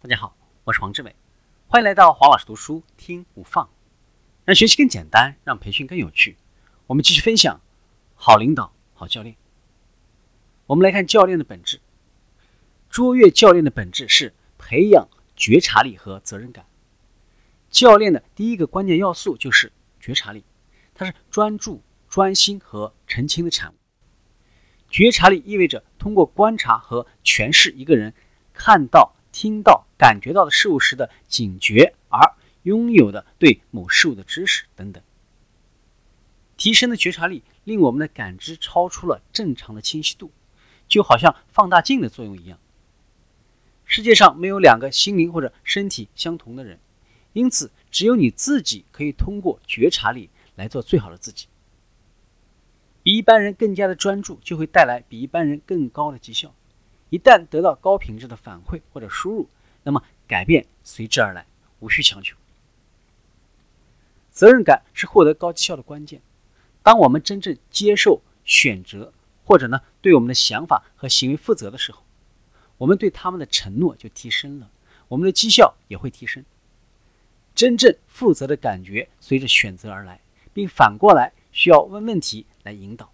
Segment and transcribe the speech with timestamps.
[0.00, 1.16] 大家好，我是黄志伟，
[1.66, 3.68] 欢迎来到黄老师读书听无放，
[4.44, 6.36] 让学习更简单，让培训更有趣。
[6.86, 7.60] 我们继续分享
[8.14, 9.34] 好领导、好教练。
[10.66, 11.80] 我们来看教练的本质，
[12.88, 16.64] 卓越教练的本质是培养觉察力和责任感。
[17.68, 20.44] 教练的第一个关键要素就是觉察力，
[20.94, 23.74] 它是专注、专心和澄清的产物。
[24.88, 28.14] 觉察力意味着通过观察和诠释一个人
[28.54, 29.16] 看到。
[29.30, 35.02] 听到、感觉到的事物时的警觉，而拥有的对某事物的知识等等，
[36.56, 40.30] 提升的觉察力令我们的感知超出了正常的清晰度，
[40.86, 42.58] 就好像放大镜的作用一样。
[43.84, 46.78] 世界上没有两个心灵或者身体相同的人，
[47.32, 51.46] 因此只有你自己可以通过觉察力来做最好的自己。
[53.02, 56.54] 比一般人更加的专注，就会带来比一般人更高的绩效。
[57.08, 59.48] 一旦得到高品质的反馈或者输入，
[59.88, 61.46] 那么改变随之而来，
[61.80, 62.36] 无需强求。
[64.30, 66.20] 责任感是获得高绩效的关键。
[66.82, 69.14] 当我们真正接受、选择，
[69.46, 72.04] 或者呢对我们的想法和行为负责的时候，
[72.76, 74.70] 我们对他们的承诺就提升了，
[75.08, 76.44] 我们的绩效也会提升。
[77.54, 80.20] 真正负责的感觉随着选择而来，
[80.52, 83.10] 并反过来需要问问题来引导。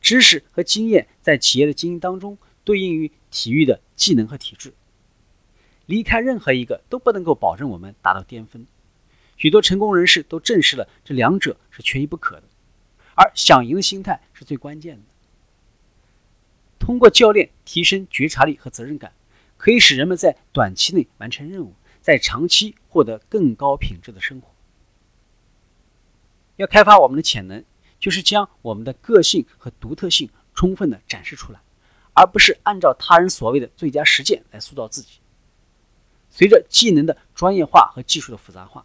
[0.00, 4.72] 知识和经验在企业的经营当中对应于体育的技能和体质，
[5.86, 8.66] 离开任何一个都不能够保证我们达到巅峰。
[9.36, 12.44] 许多成功人士都证实了这两者是缺一不可的，
[13.14, 15.02] 而想赢的心态是最关键的。
[16.78, 19.12] 通过教练提升觉察力和责任感，
[19.56, 24.48] 可以使人们在短期内完成任务，在长期获得更高品质的生活。
[26.56, 27.64] 要开发我们的潜能。
[28.00, 31.58] 就是将我们的个性和独特性充分的展示出来，
[32.18, 35.20] 而不是按照他人所谓的最佳实践来塑造自己。
[36.30, 38.84] 随着技能的专业化和技术的复杂化，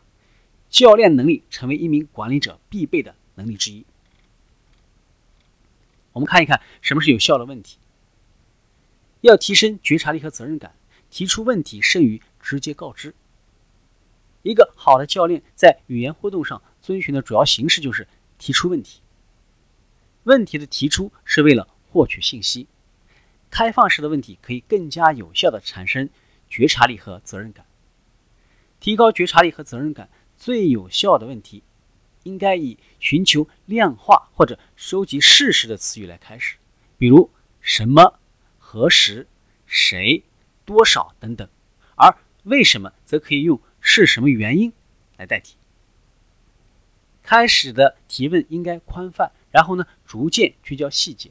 [0.69, 3.83] 教练能力成为一名管理者必备的能力之一。
[6.11, 7.79] 我们看一看什么是有效的问题。
[9.21, 10.75] 要提升觉察力和责任感，
[11.09, 13.15] 提出问题胜于直接告知。
[14.43, 18.07] 一个好的教练在语言互动上遵循的主要形式就是
[18.37, 19.01] 提出问题。
[20.23, 22.67] 问题的提出是为了获取信息，
[23.53, 26.09] 开放式的问题可以更加有效地产生
[26.49, 27.63] 觉察力和责任感。
[28.79, 31.61] 提高觉察力和责任感最有效的问题，
[32.23, 36.57] 应该以寻求量化或者收集事实的词语来开始，
[36.97, 37.29] 比如
[37.61, 38.19] 什么、
[38.57, 39.27] 何时、
[39.67, 40.23] 谁、
[40.65, 41.47] 多少等等，
[41.95, 44.73] 而为什么则可以用是什么原因
[45.15, 45.57] 来代替。
[47.21, 49.31] 开始的提问应该宽泛。
[49.51, 51.29] 然后呢，逐渐聚焦细节。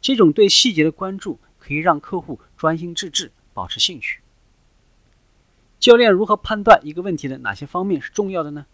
[0.00, 4.20] 这种对细节的关注可以让客户专心致志，保持兴趣。
[5.78, 8.66] 教练如何判断一个问题的哪些方面是重要的呢？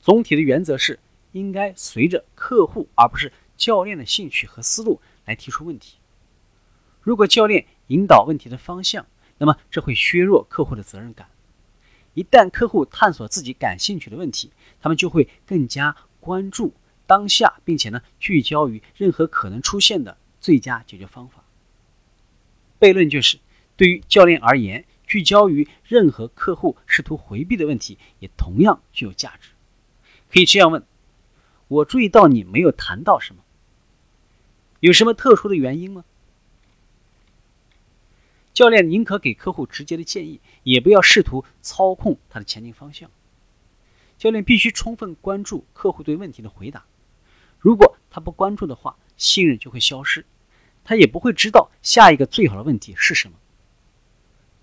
[0.00, 0.98] 总体的原则是
[1.32, 5.98] 应该随着客户而不是教练的兴趣和思路来提出问题。
[7.02, 9.06] 如果教练引导问题的方向，
[9.38, 11.28] 那么这会削弱客户的责任感。
[12.14, 14.50] 一旦客户探索自己感兴趣的问题，
[14.80, 16.72] 他们就会更加关注。
[17.10, 21.42] 当下，并且呢，聚焦于任何可能出现的最佳解决方法。
[22.78, 23.40] 悖论就是，
[23.76, 29.48] 对于教练而言，聚焦于任何客户试图回避的问题，也同样具有价值。
[30.28, 30.86] 可以这样问：
[31.66, 33.42] 我注意到你没有谈到什么，
[34.78, 36.04] 有什么特殊的原因吗？
[38.54, 43.10] 教练宁可给客户直接的建议，也不要试图操控他的前进方向。
[44.16, 46.84] 教练必须充分关注客户对问题的回答。
[47.60, 50.24] 如果他不关注的话，信任就会消失，
[50.82, 53.36] 他也不会知道下一个最好的问题是什么。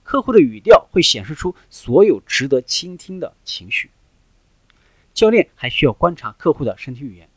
[0.04, 3.92] 客户的语调会显示出所有值得倾听的情绪。
[5.14, 7.30] 教练还需要观察客户的身体语言。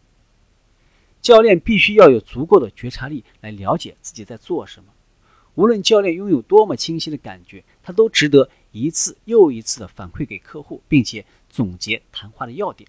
[1.21, 4.93] 教练必须要有足够的觉察力来了解自己在做什么。
[5.57, 12.89] 无论教练拥有多么清晰的感觉，他都值得一次又一次的反馈给客户，并且总结谈话的要点。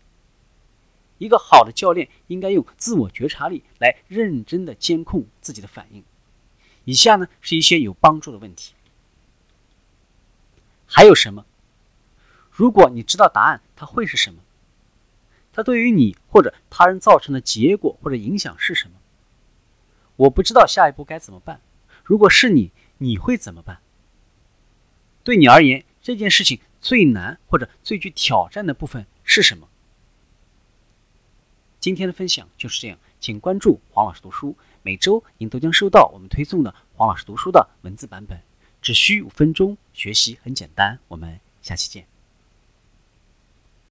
[1.22, 6.04] 一个好的教练应该用自我觉察力来认真的监控自己的反应。
[6.84, 8.74] 以下呢是一些有帮助的问题。
[10.88, 11.46] 还有什么？
[12.50, 14.42] 如果你知道答案，它会是什么？
[15.54, 18.96] 它对于你或者他人造成的结果或者影响是什么？
[20.16, 21.62] 我不知道下一步该怎么办。
[22.04, 23.80] 如果是你，你会怎么办？
[25.24, 29.68] 对你而言，这件事情最难或者最具挑战的部分是什么？
[31.82, 38.40] 今天的分享就是这样，请关注黄老师读书，每周您都将收到我们推送的黄老师读书的文字版本。
[38.84, 41.00] 只需五分钟，学习很简单。
[41.08, 42.11] 我们下期见。